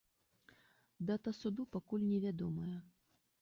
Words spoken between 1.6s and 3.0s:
пакуль невядомая.